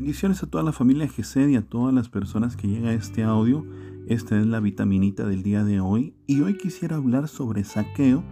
[0.00, 3.22] Bendiciones a toda la familia GC y a todas las personas que llega a este
[3.22, 3.66] audio.
[4.06, 8.24] Esta es la vitaminita del día de hoy y hoy quisiera hablar sobre saqueo.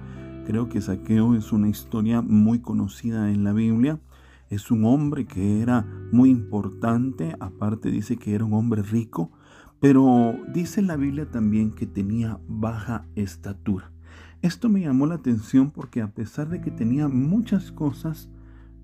[0.46, 4.00] Creo que saqueo es una historia muy conocida en la Biblia.
[4.48, 9.30] Es un hombre que era muy importante, aparte dice que era un hombre rico,
[9.78, 13.92] pero dice la Biblia también que tenía baja estatura.
[14.40, 18.30] Esto me llamó la atención porque a pesar de que tenía muchas cosas,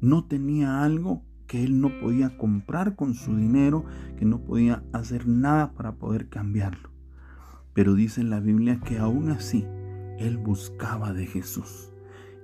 [0.02, 3.84] no tenía algo que él no podía comprar con su dinero,
[4.16, 6.90] que no podía hacer nada para poder cambiarlo.
[7.74, 9.66] Pero dice la Biblia que aún así
[10.18, 11.90] él buscaba de Jesús.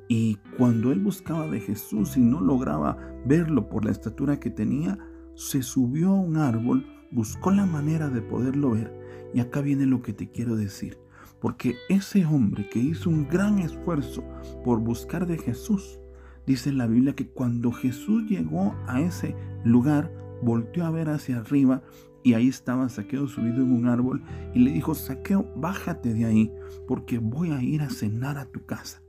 [0.08, 4.98] Y cuando él buscaba de Jesús y no lograba verlo por la estatura que tenía,
[5.34, 8.92] se subió a un árbol, buscó la manera de poderlo ver.
[9.32, 10.98] Y acá viene lo que te quiero decir.
[11.40, 14.24] Porque ese hombre que hizo un gran esfuerzo
[14.64, 15.99] por buscar de Jesús,
[16.46, 21.82] Dice la Biblia que cuando Jesús llegó a ese lugar, volteó a ver hacia arriba
[22.22, 24.22] y ahí estaba Saqueo subido en un árbol
[24.54, 26.52] y le dijo, Saqueo, bájate de ahí
[26.86, 29.02] porque voy a ir a cenar a tu casa.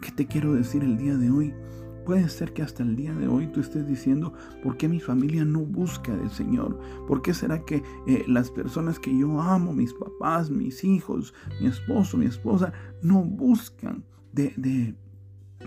[0.00, 1.54] ¿Qué te quiero decir el día de hoy?
[2.04, 5.44] Puede ser que hasta el día de hoy tú estés diciendo, ¿por qué mi familia
[5.44, 6.78] no busca del Señor?
[7.06, 11.68] ¿Por qué será que eh, las personas que yo amo, mis papás, mis hijos, mi
[11.68, 14.96] esposo, mi esposa, no buscan de, de,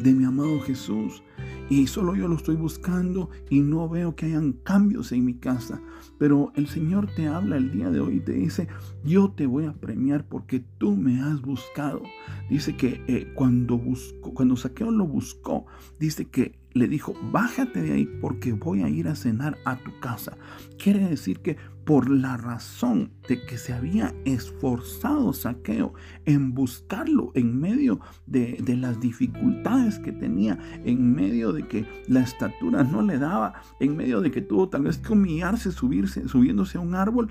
[0.01, 1.23] de mi amado Jesús.
[1.69, 5.81] Y solo yo lo estoy buscando y no veo que hayan cambios en mi casa.
[6.17, 8.67] Pero el Señor te habla el día de hoy y te dice,
[9.03, 12.03] yo te voy a premiar porque tú me has buscado.
[12.49, 15.65] Dice que eh, cuando, buscó, cuando Saqueo lo buscó,
[15.99, 19.97] dice que le dijo, bájate de ahí porque voy a ir a cenar a tu
[20.01, 20.37] casa.
[20.77, 25.93] Quiere decir que por la razón de que se había esforzado Saqueo
[26.25, 32.21] en buscarlo en medio de, de, las dificultades que tenía, en medio de que la
[32.21, 36.77] estatura no le daba, en medio de que tuvo tal vez que humillarse, subirse, subiéndose
[36.77, 37.29] a un árbol,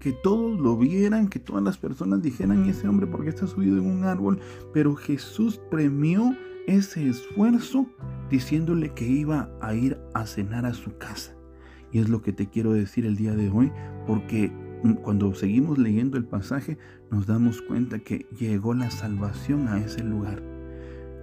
[0.00, 3.86] que todos lo vieran, que todas las personas dijeran, ese hombre porque está subido en
[3.86, 4.40] un árbol,
[4.72, 6.34] pero Jesús premió
[6.66, 7.86] ese esfuerzo
[8.30, 11.34] diciéndole que iba a ir a cenar a su casa.
[11.92, 13.70] Y es lo que te quiero decir el día de hoy,
[14.06, 14.52] porque
[15.02, 16.76] cuando seguimos leyendo el pasaje
[17.10, 20.42] nos damos cuenta que llegó la salvación a ese lugar.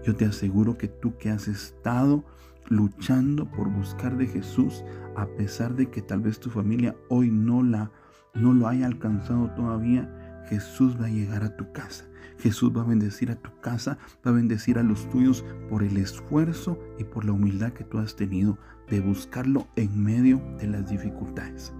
[0.03, 2.23] Yo te aseguro que tú que has estado
[2.69, 4.83] luchando por buscar de Jesús,
[5.15, 7.91] a pesar de que tal vez tu familia hoy no la
[8.33, 12.05] no lo haya alcanzado todavía, Jesús va a llegar a tu casa.
[12.41, 15.97] Jesús va a bendecir a tu casa, va a bendecir a los tuyos por el
[15.97, 18.57] esfuerzo y por la humildad que tú has tenido
[18.89, 21.71] de buscarlo en medio de las dificultades.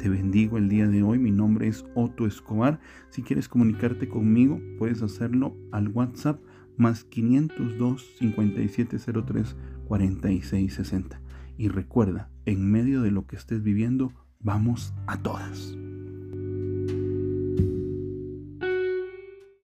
[0.00, 1.20] Te bendigo el día de hoy.
[1.20, 2.80] Mi nombre es Otto Escobar.
[3.10, 6.40] Si quieres comunicarte conmigo, puedes hacerlo al WhatsApp
[6.76, 9.56] más 502 5703
[9.86, 11.20] 4660.
[11.56, 15.77] Y recuerda, en medio de lo que estés viviendo, vamos a todas.